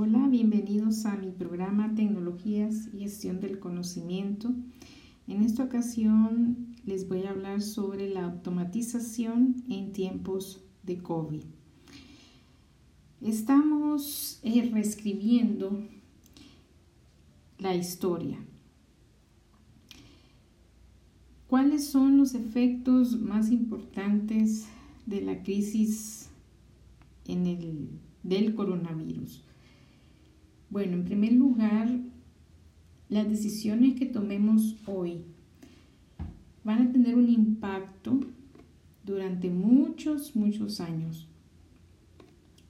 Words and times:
Hola, 0.00 0.28
bienvenidos 0.28 1.06
a 1.06 1.16
mi 1.16 1.32
programa 1.32 1.92
Tecnologías 1.96 2.88
y 2.94 3.00
Gestión 3.00 3.40
del 3.40 3.58
Conocimiento. 3.58 4.54
En 5.26 5.42
esta 5.42 5.64
ocasión 5.64 6.76
les 6.84 7.08
voy 7.08 7.24
a 7.24 7.30
hablar 7.30 7.62
sobre 7.62 8.08
la 8.08 8.22
automatización 8.22 9.56
en 9.68 9.90
tiempos 9.90 10.60
de 10.84 10.98
COVID. 10.98 11.42
Estamos 13.22 14.38
eh, 14.44 14.70
reescribiendo 14.72 15.82
la 17.58 17.74
historia. 17.74 18.38
¿Cuáles 21.48 21.88
son 21.88 22.18
los 22.18 22.34
efectos 22.34 23.18
más 23.18 23.50
importantes 23.50 24.68
de 25.06 25.22
la 25.22 25.42
crisis 25.42 26.28
del 28.22 28.54
coronavirus? 28.54 29.47
Bueno, 30.70 30.94
en 30.94 31.04
primer 31.04 31.32
lugar, 31.32 31.88
las 33.08 33.28
decisiones 33.28 33.98
que 33.98 34.04
tomemos 34.04 34.76
hoy 34.86 35.24
van 36.62 36.82
a 36.82 36.92
tener 36.92 37.14
un 37.14 37.30
impacto 37.30 38.20
durante 39.02 39.48
muchos, 39.48 40.36
muchos 40.36 40.80
años, 40.80 41.26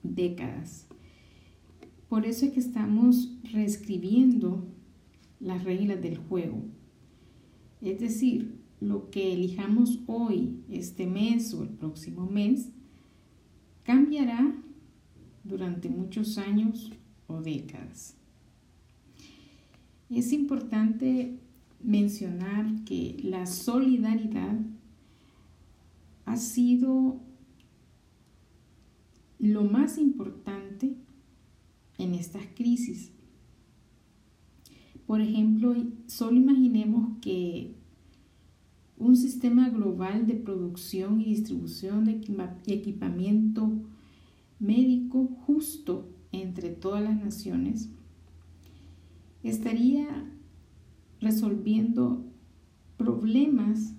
décadas. 0.01 0.87
Por 2.07 2.25
eso 2.25 2.45
es 2.45 2.53
que 2.53 2.61
estamos 2.61 3.37
reescribiendo 3.51 4.65
las 5.41 5.65
reglas 5.65 6.01
del 6.01 6.17
juego. 6.17 6.63
Es 7.81 7.99
decir, 7.99 8.55
lo 8.79 9.09
que 9.09 9.33
elijamos 9.33 9.99
hoy, 10.07 10.63
este 10.69 11.05
mes 11.05 11.53
o 11.53 11.63
el 11.63 11.69
próximo 11.69 12.25
mes, 12.25 12.69
cambiará 13.83 14.55
durante 15.43 15.89
muchos 15.89 16.37
años 16.37 16.93
o 17.29 17.41
décadas. 17.41 18.15
Es 20.09 20.33
importante 20.33 21.37
mencionar 21.81 22.83
que 22.83 23.17
la 23.23 23.45
solidaridad 23.45 24.59
ha 26.25 26.35
sido 26.35 27.21
lo 29.37 29.63
más 29.63 29.97
importante 29.97 30.95
en 31.97 32.13
estas 32.13 32.43
crisis. 32.55 33.11
Por 35.05 35.21
ejemplo, 35.21 35.75
solo 36.07 36.37
imaginemos 36.37 37.17
que 37.21 37.75
un 38.97 39.15
sistema 39.15 39.69
global 39.69 40.27
de 40.27 40.35
producción 40.35 41.21
y 41.21 41.25
distribución 41.25 42.03
de 42.05 42.19
equipamiento 42.67 43.71
médico 44.59 45.25
justo 45.45 46.09
entre 46.31 46.69
todas 46.69 47.03
las 47.03 47.15
naciones 47.15 47.89
estaría 49.43 50.07
resolviendo 51.19 52.25
problemas 52.97 53.95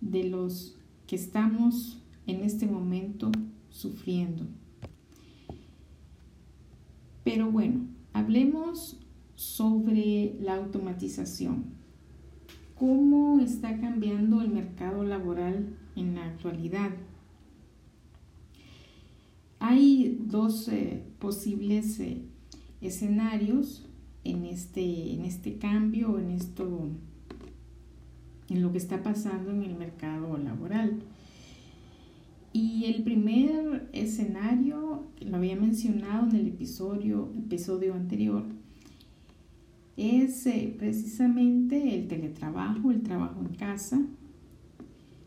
de 0.00 0.24
los 0.24 0.78
que 1.06 1.16
estamos 1.16 2.02
en 2.26 2.42
este 2.42 2.66
momento 2.66 3.30
sufriendo. 3.70 4.46
Pero 7.24 7.50
bueno, 7.50 7.86
hablemos 8.12 8.98
sobre 9.34 10.36
la 10.40 10.54
automatización. 10.54 11.76
¿Cómo 12.74 13.40
está 13.40 13.80
cambiando 13.80 14.42
el 14.42 14.50
mercado 14.50 15.04
laboral 15.04 15.76
en 15.96 16.14
la 16.14 16.26
actualidad? 16.26 16.90
Dos 20.04 20.68
eh, 20.68 21.02
posibles 21.18 21.98
eh, 22.00 22.22
escenarios 22.80 23.86
en 24.24 24.44
este, 24.44 25.14
en 25.14 25.24
este 25.24 25.56
cambio, 25.56 26.18
en 26.18 26.30
esto, 26.30 26.88
en 28.48 28.62
lo 28.62 28.72
que 28.72 28.78
está 28.78 29.02
pasando 29.02 29.50
en 29.52 29.62
el 29.62 29.76
mercado 29.76 30.36
laboral. 30.38 30.98
Y 32.52 32.86
el 32.86 33.02
primer 33.02 33.88
escenario, 33.92 35.04
lo 35.20 35.36
había 35.36 35.56
mencionado 35.56 36.28
en 36.30 36.36
el 36.36 36.48
episodio, 36.48 37.30
episodio 37.36 37.94
anterior, 37.94 38.44
es 39.96 40.46
eh, 40.46 40.74
precisamente 40.78 41.94
el 41.94 42.08
teletrabajo, 42.08 42.90
el 42.90 43.02
trabajo 43.02 43.40
en 43.40 43.54
casa. 43.56 44.00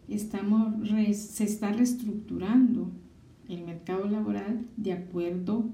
Estamos, 0.08 0.74
se 1.14 1.44
está 1.44 1.72
reestructurando 1.72 2.90
el 3.50 3.66
mercado 3.66 4.08
laboral 4.08 4.66
de 4.78 4.94
acuerdo 4.94 5.66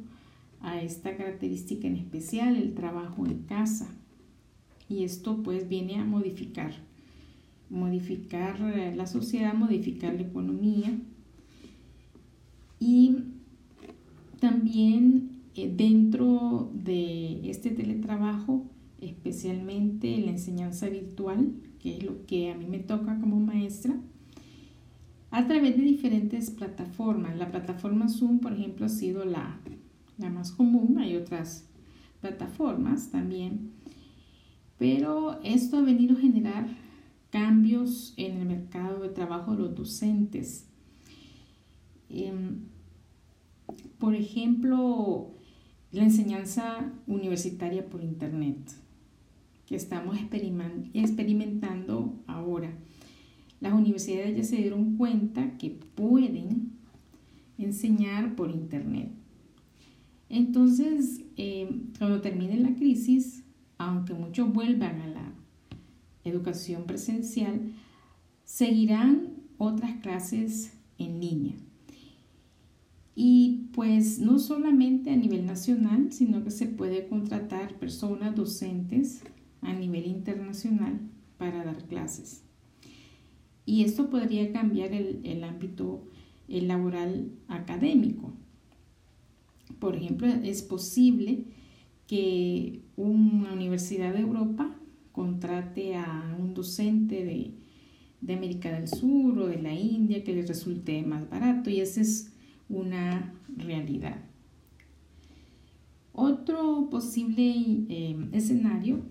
a 0.62 0.82
esta 0.82 1.16
característica 1.16 1.88
en 1.88 1.98
especial, 1.98 2.56
el 2.56 2.74
trabajo 2.74 3.26
en 3.26 3.44
casa. 3.44 3.88
Y 4.90 5.04
esto 5.04 5.44
pues 5.44 5.68
viene 5.68 6.00
a 6.00 6.06
modificar, 6.06 6.74
modificar 7.70 8.60
la 8.60 9.06
sociedad, 9.08 9.54
modificar 9.54 10.14
la 10.14 10.22
economía. 10.22 10.98
Y 12.80 13.18
también 14.40 15.42
eh, 15.56 15.72
dentro 15.76 16.70
de 16.74 17.50
este 17.50 17.72
teletrabajo, 17.72 18.66
especialmente 19.02 20.18
la 20.20 20.32
enseñanza 20.32 20.90
virtual, 20.90 21.54
que 21.80 21.98
es 21.98 22.04
lo 22.04 22.26
que 22.26 22.52
a 22.52 22.56
mí 22.56 22.66
me 22.66 22.80
toca 22.80 23.20
como 23.20 23.40
maestra, 23.40 23.96
a 25.36 25.46
través 25.48 25.76
de 25.76 25.84
diferentes 25.84 26.50
plataformas. 26.50 27.36
La 27.36 27.52
plataforma 27.52 28.08
Zoom, 28.08 28.40
por 28.40 28.54
ejemplo, 28.54 28.86
ha 28.86 28.90
sido 28.90 29.26
la, 29.26 29.60
la 30.18 30.30
más 30.30 30.54
común. 30.54 30.98
Hay 30.98 31.18
otras 31.18 31.68
plataformas 32.22 33.12
también. 33.12 33.74
Pero 34.78 35.42
esto 35.44 35.76
ha 35.78 35.82
venido 35.82 36.16
a 36.16 36.22
generar 36.22 36.70
cambios 37.32 38.14
en 38.16 38.38
el 38.38 38.46
mercado 38.46 39.02
de 39.02 39.10
trabajo 39.10 39.58
de 39.58 39.64
los 39.64 39.76
docentes. 39.76 40.70
Em, 42.10 42.62
por 44.00 44.16
ejemplo, 44.16 45.34
la 45.92 46.04
enseñanza 46.04 46.94
universitaria 47.08 47.86
por 47.90 48.02
Internet, 48.02 48.72
que 49.66 49.76
estamos 49.76 50.18
experimentando 50.94 52.24
ahora 52.26 52.72
las 53.60 53.74
universidades 53.74 54.36
ya 54.36 54.44
se 54.44 54.58
dieron 54.58 54.98
cuenta 54.98 55.58
que 55.58 55.70
pueden 55.70 56.74
enseñar 57.58 58.36
por 58.36 58.52
Internet. 58.52 59.12
Entonces, 60.30 61.22
eh, 61.38 61.70
cuando 61.98 62.22
termine 62.22 62.58
la 62.58 62.76
crisis, 62.76 63.44
aunque 63.78 64.14
muchos 64.14 64.52
vuelvan 64.52 65.02
a 65.02 65.08
la 65.08 65.34
educación 66.24 66.86
presencial, 66.86 67.74
seguirán 68.44 69.34
otras 69.58 69.96
clases 70.02 70.74
en 70.98 71.20
línea. 71.20 71.56
Y 73.16 73.70
pues 73.74 74.20
no 74.20 74.40
solamente 74.40 75.10
a 75.10 75.16
nivel 75.16 75.46
nacional, 75.46 76.12
sino 76.12 76.44
que 76.44 76.52
se 76.52 76.66
puede 76.66 77.08
contratar 77.08 77.76
personas 77.76 78.36
docentes 78.36 79.24
a 79.62 79.74
nivel 79.74 80.06
internacional 80.06 81.00
para 81.38 81.64
dar 81.64 81.86
clases. 81.86 82.45
Y 83.66 83.84
esto 83.84 84.10
podría 84.10 84.52
cambiar 84.52 84.94
el, 84.94 85.44
ámbito 85.44 86.04
laboral 86.48 87.32
académico. 87.48 88.34
Por 89.80 89.96
ejemplo, 89.96 90.28
es 90.28 90.62
posible 90.62 91.46
que 92.08 92.82
una 92.96 93.54
universidad 93.54 94.14
de 94.14 94.22
Europa 94.22 94.76
contrate 95.12 95.96
a 95.96 96.36
un 96.40 96.54
docente 96.54 97.26
de, 97.26 97.52
de, 98.22 98.34
América 98.34 98.72
del 98.72 98.88
Sur 98.88 99.40
o 99.40 99.48
de 99.48 99.62
la 99.62 99.74
India 99.74 100.24
que 100.24 100.36
le 100.36 100.46
resulte 100.46 101.02
más 101.04 101.28
barato 101.30 101.70
y 101.70 101.80
esa 101.80 102.02
es 102.02 102.32
una 102.70 103.34
realidad. 103.48 104.18
Otro 106.18 106.90
posible 106.90 107.54
eh, 107.90 108.16
escenario 108.32 109.02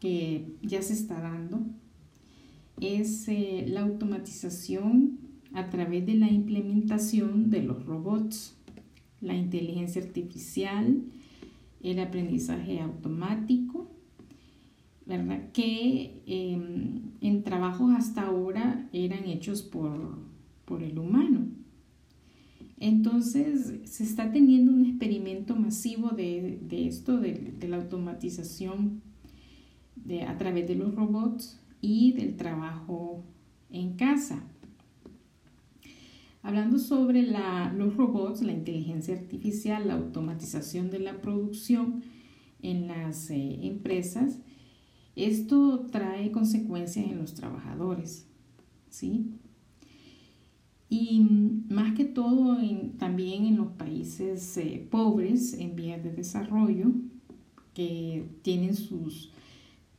que 0.00 0.56
ya 0.62 0.82
se 0.82 0.94
está 0.94 1.20
dando 1.20 1.60
es 2.80 3.28
eh, 3.28 3.64
la 3.68 3.82
automatización 3.82 5.18
a 5.52 5.68
través 5.68 6.06
de 6.06 6.14
la 6.14 6.28
implementación 6.28 7.50
de 7.50 7.62
los 7.62 7.84
robots, 7.84 8.56
la 9.20 9.34
inteligencia 9.34 10.02
artificial, 10.02 11.02
el 11.82 11.98
aprendizaje 11.98 12.80
automático, 12.80 13.90
¿verdad? 15.06 15.50
Que 15.52 16.22
em, 16.26 17.12
en 17.20 17.42
trabajos 17.42 17.92
hasta 17.96 18.22
ahora 18.22 18.88
eran 18.92 19.24
hechos 19.24 19.62
por, 19.62 20.18
por 20.64 20.82
el 20.82 20.98
humano. 20.98 21.48
Entonces 22.78 23.74
se 23.84 24.04
está 24.04 24.32
teniendo 24.32 24.72
un 24.72 24.86
experimento 24.86 25.54
masivo 25.54 26.10
de, 26.10 26.60
esto, 26.70 27.18
de, 27.18 27.54
la 27.68 27.76
automatización 27.76 29.02
de, 29.96 30.22
a 30.22 30.38
través 30.38 30.66
de 30.66 30.76
los 30.76 30.94
robots 30.94 31.59
y 31.80 32.12
del 32.12 32.36
trabajo 32.36 33.24
en 33.70 33.96
casa. 33.96 34.42
hablando 36.42 36.78
sobre 36.78 37.22
los 37.22 37.96
robots, 37.96 38.40
la 38.42 38.52
inteligencia 38.52 39.14
artificial, 39.14 39.86
la 39.88 39.94
automatización 39.94 40.90
de 40.90 40.98
la 40.98 41.20
producción 41.20 42.02
en 42.62 42.88
las 42.88 43.30
eh, 43.30 43.58
empresas, 43.66 44.38
esto 45.16 45.86
trae 45.90 46.30
consecuencias 46.32 47.06
en 47.06 47.18
los 47.18 47.34
trabajadores, 47.34 48.26
¿sí? 48.88 49.26
Y 50.88 51.20
más 51.68 51.94
que 51.94 52.04
todo 52.04 52.56
también 52.98 53.44
en 53.44 53.56
los 53.56 53.68
países 53.72 54.56
eh, 54.56 54.86
pobres 54.90 55.52
en 55.54 55.76
vías 55.76 56.02
de 56.02 56.10
desarrollo, 56.10 56.92
que 57.74 58.26
tienen 58.42 58.74
sus 58.74 59.30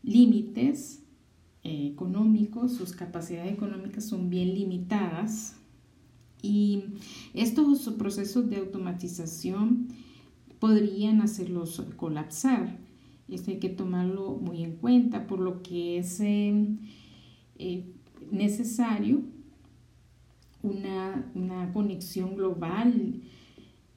límites 0.03 1.00
económicos, 1.63 2.73
sus 2.73 2.93
capacidades 2.93 3.53
económicas 3.53 4.05
son 4.05 4.29
bien 4.29 4.53
limitadas. 4.53 5.57
Y 6.41 6.83
estos 7.33 7.87
procesos 7.97 8.49
de 8.49 8.57
automatización 8.57 9.87
podrían 10.59 11.21
hacerlos 11.21 11.83
colapsar. 11.97 12.77
Esto 13.29 13.51
hay 13.51 13.59
que 13.59 13.69
tomarlo 13.69 14.31
muy 14.31 14.63
en 14.63 14.75
cuenta, 14.75 15.27
por 15.27 15.39
lo 15.39 15.61
que 15.61 15.99
es 15.99 16.19
eh, 16.19 17.85
necesario 18.31 19.21
una, 20.63 21.71
conexión 21.73 22.35
global. 22.35 23.21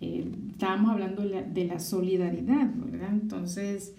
Eh, 0.01 0.31
estábamos 0.51 0.91
hablando 0.91 1.23
de 1.23 1.65
la, 1.67 1.81
solidaridad. 1.81 2.71
Entonces, 3.11 3.95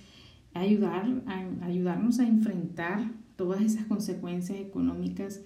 ayudar 0.54 1.24
ayudarnos 1.62 2.20
a 2.20 2.28
enfrentar 2.28 3.12
todas 3.36 3.62
esas 3.62 3.86
consecuencias 3.86 4.60
económicas 4.60 5.42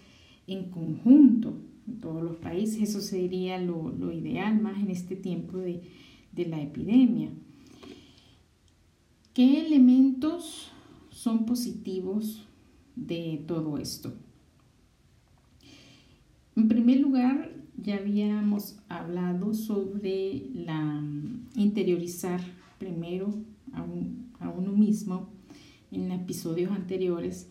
en 0.48 0.70
conjunto 0.70 1.58
en 1.88 2.00
todos 2.00 2.24
los 2.24 2.38
países. 2.38 2.90
Eso 2.90 3.02
sería 3.02 3.60
lo, 3.60 4.12
ideal 4.12 4.62
más 4.62 4.80
en 4.80 4.90
este 4.90 5.16
tiempo 5.16 5.58
de, 5.58 5.82
de 6.32 6.46
la 6.46 6.62
epidemia. 6.62 7.30
¿Qué 9.34 9.66
elementos 9.66 10.72
son 11.10 11.46
positivos 11.46 12.48
de 12.96 13.44
todo 13.48 13.78
esto? 13.78 14.14
En 16.56 16.68
primer 16.68 17.00
lugar, 17.00 17.54
ya 17.78 17.96
habíamos 17.96 18.80
hablado 18.90 19.54
sobre 19.54 20.50
la 20.54 21.02
interiorizar 21.56 22.42
primero 22.78 23.34
a, 23.72 23.86
a 24.46 24.50
uno 24.50 24.74
mismo 24.74 25.30
en 25.92 26.12
episodios 26.12 26.72
anteriores. 26.72 27.48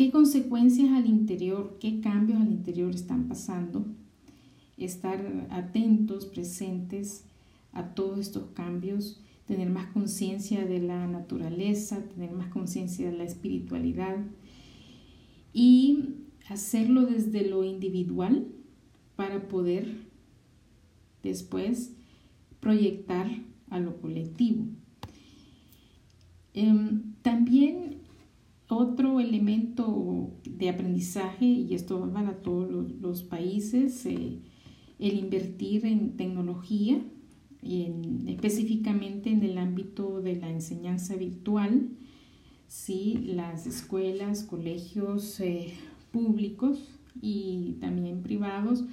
¿Qué 0.00 0.10
consecuencias 0.10 0.92
al 0.92 1.04
interior, 1.04 1.76
qué 1.78 2.00
cambios 2.00 2.40
al 2.40 2.50
interior 2.50 2.94
están 2.94 3.28
pasando? 3.28 3.84
Estar 4.78 5.46
atentos, 5.50 6.24
presentes 6.24 7.26
a 7.74 7.92
todos 7.92 8.18
estos 8.18 8.44
cambios, 8.54 9.20
tener 9.46 9.68
más 9.68 9.92
conciencia 9.92 10.64
de 10.64 10.80
la 10.80 11.06
naturaleza, 11.06 12.02
tener 12.02 12.30
más 12.30 12.48
conciencia 12.48 13.10
de 13.10 13.18
la 13.18 13.24
espiritualidad 13.24 14.16
y 15.52 16.14
hacerlo 16.48 17.02
desde 17.02 17.46
lo 17.46 17.62
individual 17.62 18.46
para 19.16 19.48
poder 19.48 20.06
después 21.22 21.92
proyectar 22.58 23.30
a 23.68 23.78
lo 23.78 24.00
colectivo. 24.00 24.64
Em, 26.54 27.12
también 27.20 27.99
otro 28.70 29.20
elemento 29.20 30.32
de 30.44 30.68
aprendizaje, 30.68 31.46
y 31.46 31.74
esto 31.74 32.00
va 32.00 32.12
para 32.12 32.42
todos 32.42 32.70
los, 33.00 33.22
países, 33.22 34.04
eh, 34.06 34.38
el 34.98 35.18
invertir 35.18 35.86
en 35.86 36.16
tecnología, 36.16 37.02
específicamente 38.26 39.30
en 39.30 39.42
el 39.42 39.58
ámbito 39.58 40.22
de 40.22 40.36
la 40.36 40.50
enseñanza 40.50 41.16
virtual, 41.16 41.90
las 43.24 43.66
escuelas, 43.66 44.44
colegios, 44.44 45.40
eh, 45.40 45.74
públicos 46.12 46.78
y 47.20 47.76
también 47.80 48.22
privados, 48.22 48.84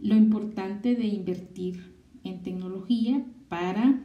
lo 0.00 0.16
importante 0.16 0.94
de 0.94 1.06
invertir 1.06 1.94
en 2.24 2.42
tecnología 2.42 3.24
para 3.48 4.04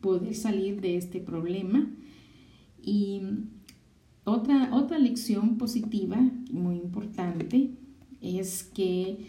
poder 0.00 0.34
salir 0.34 0.80
de 0.80 0.96
este 0.96 1.20
problema. 1.20 1.90
Y 2.82 3.20
otra, 4.24 4.74
otra 4.74 4.98
lección 4.98 5.58
positiva, 5.58 6.20
muy 6.50 6.76
importante, 6.76 7.70
es 8.20 8.62
que 8.62 9.28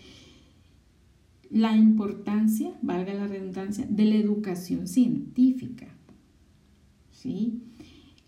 la 1.50 1.76
importancia, 1.76 2.74
valga 2.82 3.14
la 3.14 3.28
redundancia, 3.28 3.86
de 3.88 4.06
la 4.06 4.16
educación 4.16 4.88
científica. 4.88 5.88
¿sí? 7.12 7.62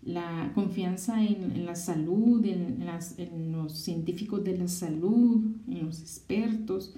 la 0.06 0.52
confianza 0.54 1.22
en, 1.22 1.66
la 1.66 1.74
salud, 1.74 2.44
en, 2.44 3.52
los 3.52 3.72
científicos 3.72 4.42
de 4.44 4.56
la 4.56 4.68
salud, 4.68 5.44
en 5.68 5.84
los 5.84 6.00
expertos. 6.00 6.94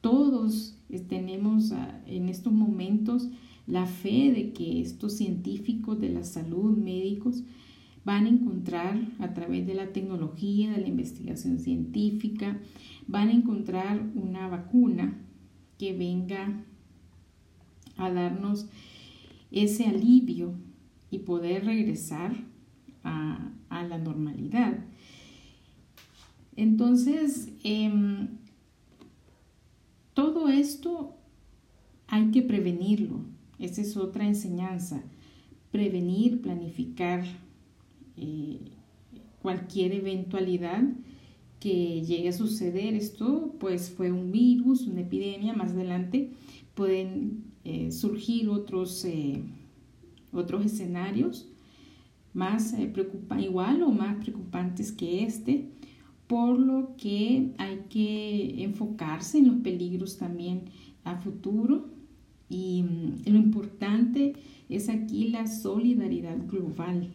Todos 0.00 0.74
tenemos 1.08 1.72
en 2.06 2.28
estos 2.28 2.52
momentos 2.52 3.28
la 3.68 3.86
fe 3.86 4.32
de 4.32 4.52
que 4.52 4.80
estos 4.80 5.12
científicos 5.12 6.00
de 6.00 6.08
la 6.08 6.24
salud, 6.24 6.76
médicos, 6.76 7.44
van 8.04 8.26
a 8.26 8.28
encontrar 8.28 9.00
a 9.20 9.32
través 9.32 9.66
de 9.66 9.74
la 9.74 9.92
tecnología, 9.92 10.70
de 10.70 10.80
la 10.80 10.88
investigación 10.88 11.58
científica, 11.58 12.58
van 13.06 13.28
a 13.28 13.32
encontrar 13.32 14.02
una 14.14 14.48
vacuna 14.48 15.18
que 15.78 15.92
venga 15.92 16.64
a 17.96 18.10
darnos 18.10 18.66
ese 19.50 19.86
alivio 19.86 20.54
y 21.10 21.20
poder 21.20 21.64
regresar 21.64 22.34
a, 23.04 23.48
la 23.70 23.98
normalidad. 23.98 24.78
Entonces, 26.56 27.50
em, 27.64 28.28
todo 30.14 30.48
esto 30.48 31.16
hay 32.06 32.30
que 32.30 32.42
prevenirlo. 32.42 33.24
Esa 33.58 33.80
es 33.80 33.96
otra 33.96 34.26
enseñanza. 34.26 35.02
Prevenir, 35.72 36.42
planificar 36.42 37.24
eh, 38.22 38.58
cualquier 39.40 39.92
eventualidad 39.92 40.82
que 41.60 42.02
llegue 42.02 42.28
a 42.28 42.32
suceder. 42.32 42.94
Esto 42.94 43.54
pues 43.60 43.90
fue 43.90 44.10
un 44.10 44.32
virus, 44.32 44.86
una 44.86 45.02
epidemia. 45.02 45.52
Más 45.52 45.72
adelante 45.72 46.30
pueden 46.74 47.44
eh, 47.64 47.90
surgir 47.92 48.48
otros 48.48 49.04
eh, 49.04 49.42
otros 50.32 50.64
escenarios 50.64 51.48
más 52.32 52.72
eh, 52.72 52.92
igual 53.38 53.82
o 53.82 53.90
más 53.90 54.16
preocupantes 54.16 54.92
que 54.92 55.24
este, 55.24 55.68
por 56.26 56.58
lo 56.58 56.96
que 56.96 57.52
hay 57.58 57.84
que 57.90 58.64
enfocarse 58.64 59.38
en 59.38 59.48
los 59.48 59.56
peligros 59.56 60.16
también 60.16 60.64
a 61.04 61.16
futuro 61.16 61.90
y 62.48 62.82
mm, 62.82 63.30
lo 63.30 63.36
importante 63.36 64.34
es 64.68 64.88
aquí 64.88 65.28
la 65.28 65.46
solidaridad 65.46 66.38
global 66.46 67.10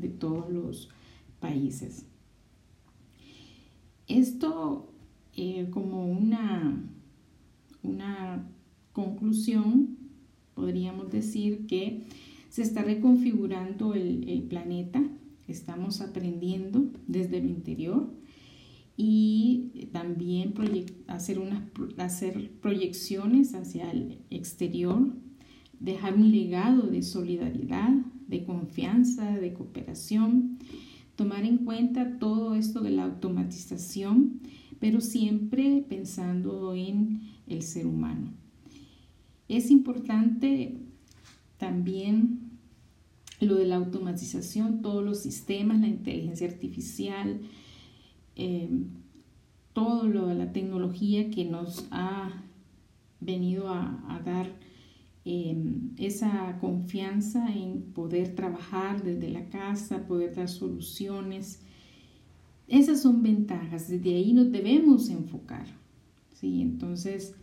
de 0.00 0.08
todos 0.08 0.50
los 0.52 0.88
países. 1.40 2.06
Esto 4.08 4.88
eh, 5.36 5.68
como 5.70 6.06
una, 6.06 6.82
una 7.82 8.48
conclusión, 8.92 9.96
podríamos 10.54 11.10
decir 11.10 11.66
que 11.66 12.04
se 12.48 12.62
está 12.62 12.82
reconfigurando 12.82 13.92
el, 13.92 14.46
planeta, 14.48 15.02
estamos 15.46 16.00
aprendiendo 16.00 16.86
desde 17.06 17.42
lo 17.42 17.48
interior 17.48 18.10
y 18.96 19.88
también 19.92 20.54
hacer, 21.06 21.38
hacer 21.98 22.50
proyecciones 22.62 23.54
hacia 23.54 23.90
el 23.90 24.20
exterior, 24.30 25.12
dejar 25.78 26.14
un 26.14 26.30
legado 26.32 26.86
de 26.86 27.02
solidaridad, 27.02 27.92
de 28.26 28.44
confianza, 28.44 29.32
de 29.32 29.52
cooperación, 29.52 30.58
tomar 31.16 31.44
en 31.44 31.58
cuenta 31.58 32.18
todo 32.18 32.54
esto 32.54 32.80
de 32.80 32.90
la 32.90 33.04
automatización, 33.04 34.40
pero 34.78 35.00
siempre 35.00 35.84
pensando 35.88 36.74
en 36.74 37.20
el 37.46 37.62
ser 37.62 37.86
humano. 37.86 38.32
Es 39.48 39.70
importante 39.70 40.78
también 41.56 42.46
lo 43.40 43.56
de 43.56 43.66
la 43.66 43.76
automatización, 43.76 44.82
todos 44.82 45.04
los 45.04 45.20
sistemas, 45.20 45.80
la 45.80 45.88
inteligencia 45.88 46.48
artificial, 46.48 47.40
eh, 48.34 48.68
todo 49.72 50.06
lo 50.06 50.26
de 50.26 50.34
la 50.34 50.52
tecnología 50.52 51.30
que 51.30 51.44
nos 51.44 51.86
ha 51.90 52.42
venido 53.20 53.68
a, 53.68 54.22
dar 54.24 54.50
em, 55.26 55.90
esa 55.98 56.56
confianza 56.60 57.52
en 57.52 57.82
poder 57.92 58.36
trabajar 58.36 59.02
desde 59.02 59.28
la 59.28 59.46
casa, 59.46 60.06
poder 60.06 60.36
dar 60.36 60.48
soluciones. 60.48 61.58
Esas 62.68 63.02
son 63.02 63.24
ventajas, 63.24 63.88
desde 63.88 64.14
ahí 64.14 64.32
nos 64.32 64.52
debemos 64.52 65.10
enfocar. 65.10 65.66
¿sí? 66.34 66.62
Entonces, 66.62 67.34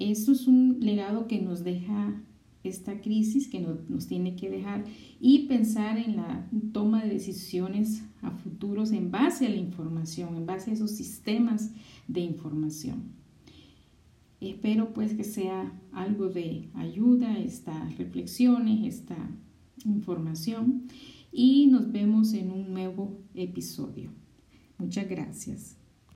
eso 0.00 0.32
es 0.32 0.48
un 0.48 0.78
legado 0.80 1.28
que 1.28 1.40
nos 1.40 1.62
deja 1.62 2.20
esta 2.64 3.00
crisis, 3.00 3.46
que 3.46 3.60
nos 3.60 4.08
tiene 4.08 4.34
que 4.34 4.50
dejar 4.50 4.84
y 5.20 5.46
pensar 5.46 5.98
en 5.98 6.16
la 6.16 6.50
toma 6.72 7.04
de 7.04 7.10
decisiones 7.10 8.02
a 8.22 8.32
futuros 8.32 8.90
en 8.90 9.12
base 9.12 9.46
a 9.46 9.50
la 9.50 9.56
información, 9.56 10.36
en 10.36 10.46
base 10.46 10.72
a 10.72 10.74
esos 10.74 10.90
sistemas 10.90 11.70
de 12.08 12.22
información. 12.22 13.04
Espero 14.40 14.92
pues 14.92 15.14
que 15.14 15.24
sea 15.24 15.72
algo 15.92 16.28
de 16.28 16.68
ayuda 16.74 17.38
estas 17.38 17.96
reflexiones, 17.96 18.94
esta 18.94 19.16
información 19.84 20.88
y 21.32 21.66
nos 21.68 21.90
vemos 21.90 22.32
en 22.34 22.50
un 22.50 22.72
nuevo 22.72 23.22
episodio. 23.34 24.10
Muchas 24.78 25.08
gracias. 25.08 25.75